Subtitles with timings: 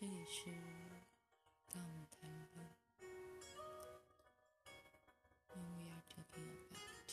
[0.00, 0.46] 这里是
[1.70, 2.66] 当我们谈论
[5.50, 7.12] When we are talking about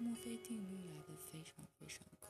[0.00, 2.28] 墨菲定律来的非常非常快。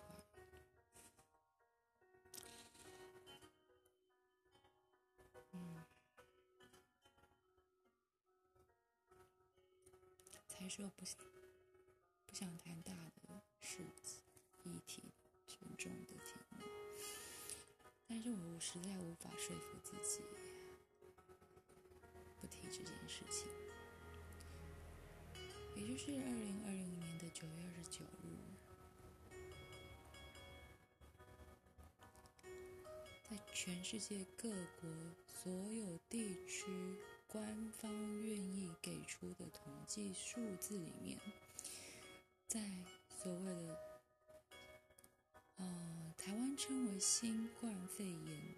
[5.52, 5.82] 嗯，
[10.48, 11.06] 才说不
[12.26, 12.92] 不想谈大
[13.22, 14.20] 的事情
[14.64, 15.14] 议题，
[15.78, 16.58] 沉重的题目，
[18.08, 20.22] 但是我实在无法说服自己
[22.40, 23.48] 不提这件事情。
[25.74, 28.36] 也就是二零二零年的九月二十九日，
[33.22, 34.90] 在全世界各国
[35.26, 36.66] 所有地区
[37.26, 37.90] 官方
[38.22, 41.18] 愿意给出的统计数字里面，
[42.46, 42.60] 在
[43.22, 43.91] 所谓的
[46.56, 48.54] 称为新冠肺炎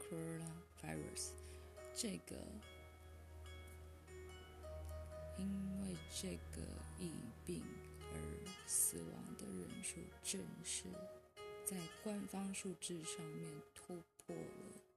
[0.00, 1.30] （coronavirus）
[1.94, 2.36] 这个。
[5.38, 6.62] 因为这个
[6.98, 7.10] 疫
[7.44, 7.64] 病
[8.12, 8.16] 而
[8.66, 10.84] 死亡的人数，正是
[11.64, 14.91] 在官方数字上面突破了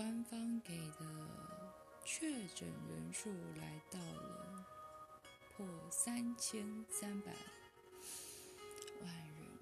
[0.00, 1.04] 官方给的
[2.06, 4.66] 确诊人数来到了
[5.50, 7.36] 破三千三百
[9.02, 9.58] 万人，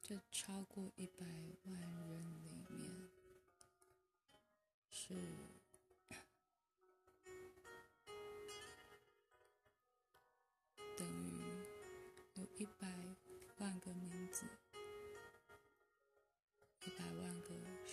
[0.00, 1.26] 这超过一百
[1.64, 3.10] 万人里面
[4.88, 5.41] 是。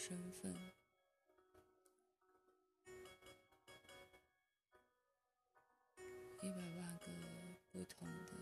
[0.09, 0.51] 身份，
[6.41, 7.05] 一百万个
[7.71, 8.33] 不同的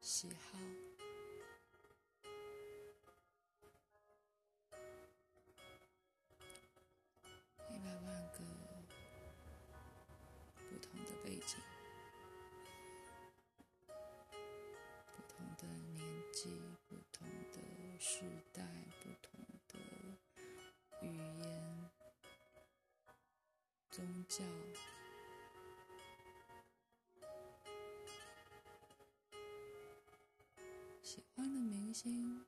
[0.00, 0.60] 喜好，
[23.94, 24.42] 宗教，
[31.00, 32.44] 喜欢的明星，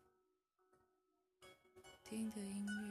[2.03, 2.86] 听的音乐。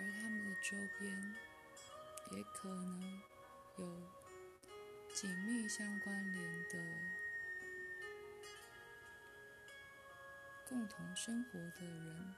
[0.00, 1.34] 而他们的周边
[2.32, 3.20] 也可能
[3.76, 3.84] 有
[5.12, 6.78] 紧密相关联的
[10.66, 12.34] 共同生活的人，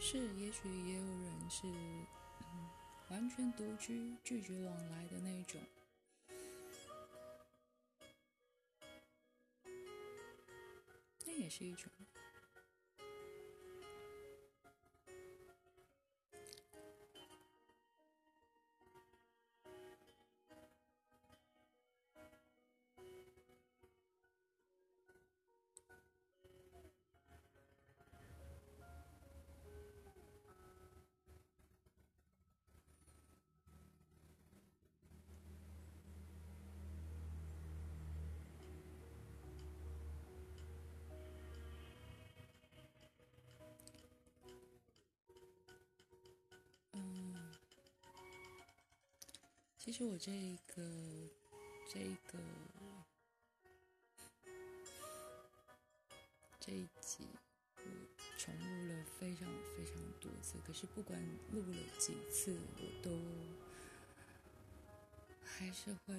[0.00, 2.70] 是，也许也有人是嗯
[3.10, 5.60] 完全独居、拒绝往来的那种。
[11.52, 11.92] 是一种。
[49.84, 51.28] 其实我这个
[51.88, 51.98] 这
[52.28, 52.38] 个
[56.60, 57.26] 这一集，
[57.74, 57.82] 我
[58.38, 61.20] 重录了非常非常多次，可是不管
[61.50, 63.10] 录了几次，我都
[65.44, 66.14] 还是会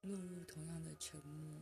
[0.00, 1.60] 落入同样的沉默。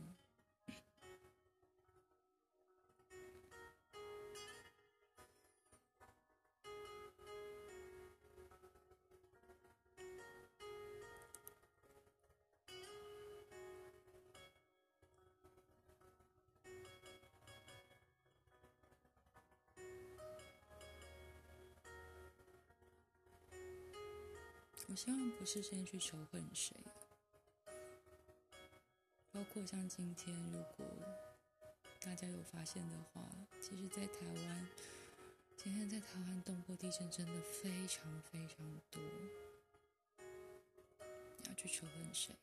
[24.93, 26.75] 我希望不是先去仇恨谁，
[29.31, 30.85] 包括像今天，如果
[31.99, 33.27] 大家有发现的话，
[33.59, 34.67] 其实，在台湾，
[35.57, 39.01] 今天在台湾东坡地震真的非常非常多，
[40.19, 42.35] 你要去仇恨谁？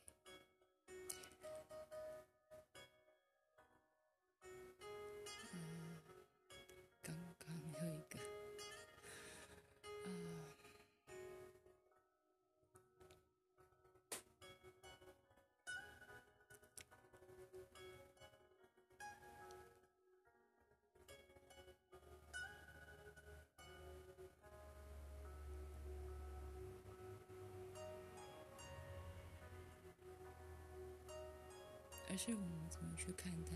[32.11, 33.53] 而是我们怎么去看待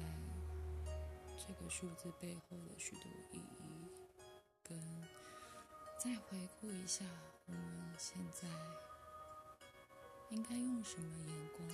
[1.37, 3.03] 这个数字背后的许多
[3.33, 3.91] 意义，
[4.63, 4.79] 跟
[5.99, 7.05] 再回顾一下
[7.47, 8.47] 我们现在
[10.31, 11.69] 应该用什么眼光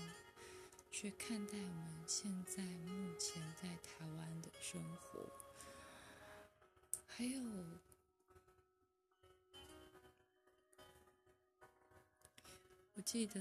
[0.90, 5.20] 去看待我们现在目前在台湾的生活，
[7.06, 7.42] 还有，
[12.94, 13.38] 我记得。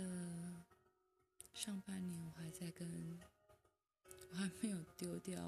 [1.70, 3.20] 上半年我还在跟，
[4.32, 5.40] 我还没有丢掉，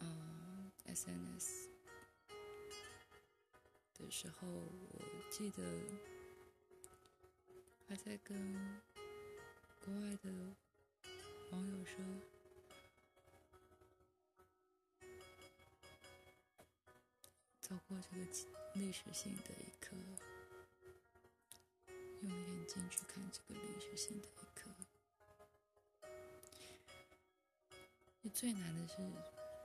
[0.00, 1.70] 嗯，SNS
[3.96, 5.62] 的时候，我记得
[7.88, 8.78] 还在跟
[9.82, 10.30] 国外的
[11.52, 11.96] 网友说，
[17.58, 18.26] 走过这个
[18.74, 19.96] 历史性的一刻。
[22.62, 24.70] 用眼睛去看这个历史性的一刻，
[28.20, 28.96] 你最难的是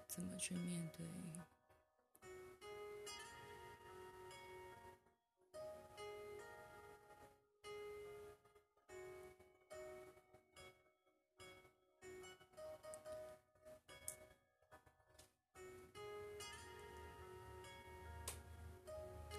[0.07, 1.05] 怎么去面对。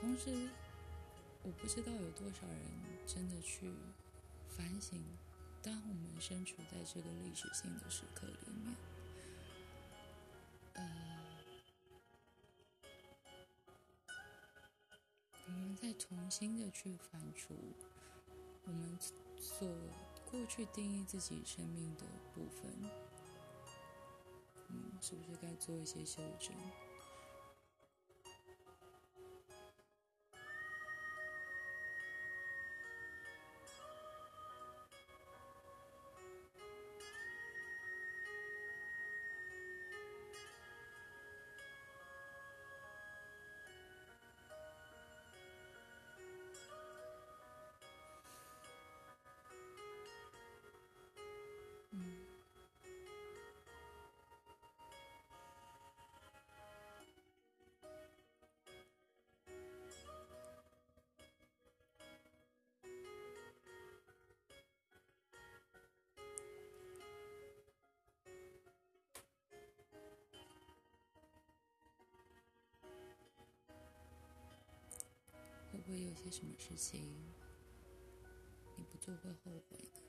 [0.01, 0.49] 同时，
[1.49, 2.89] 我不知道有多少人。
[3.07, 3.73] 真的去
[4.51, 5.03] 反省，
[5.63, 8.77] 当我们身处在这个历史性的时刻里面，
[10.75, 11.33] 呃，
[15.47, 17.55] 我们再重新的去反刍
[18.67, 18.99] 我们
[19.41, 19.67] 所
[20.31, 22.05] 过去定义自己生命的
[22.35, 22.71] 部分，
[24.69, 26.55] 嗯，是不是该做一些修正？
[75.89, 77.01] 会有些什么事情
[78.77, 80.03] 你不做会后悔的，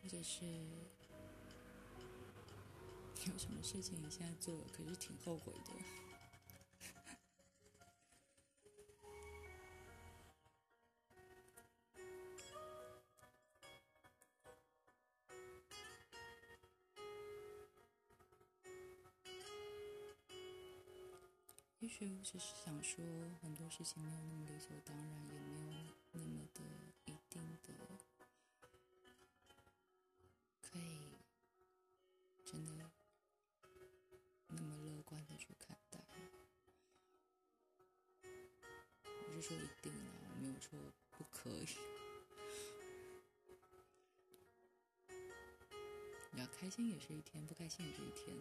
[0.00, 0.46] 或者是
[3.26, 6.01] 有什么事情你现在做了，可是挺后悔的。
[21.92, 23.04] 却只是想说，
[23.42, 26.62] 很多事情没有那么理所当然，也没有那么的
[27.04, 27.74] 一定的
[30.62, 31.12] 可以
[32.46, 32.90] 真的
[34.48, 36.00] 那么乐观的去看待。
[38.24, 40.80] 我是说一定啊，我没有说
[41.10, 41.68] 不可以。
[46.30, 48.34] 你要开心也是一天，不开心也是一天。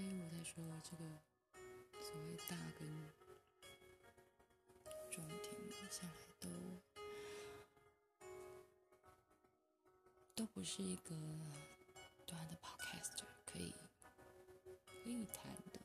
[0.00, 1.04] 所以我在说这个
[2.00, 2.88] 所谓大跟
[5.10, 5.52] 中庭
[5.90, 6.48] 下来都
[10.34, 11.14] 都不是一个
[12.24, 13.74] 短的 podcast 可以
[15.04, 15.79] 可以谈的。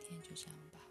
[0.00, 0.85] 今天就这样吧。